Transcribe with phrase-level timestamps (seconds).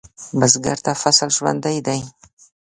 [0.39, 1.99] بزګر ته فصل ژوند دی